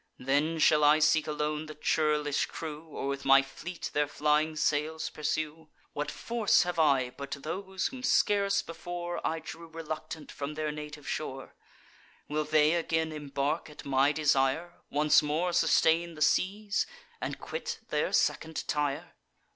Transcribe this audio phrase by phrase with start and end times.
[0.17, 5.11] Then, shall I seek alone the churlish crew, Or with my fleet their flying sails
[5.11, 5.69] pursue?
[5.93, 11.07] What force have I but those whom scarce before I drew reluctant from their native
[11.07, 11.53] shore?
[12.27, 16.87] Will they again embark at my desire, Once more sustain the seas,
[17.21, 19.13] and quit their second Tyre?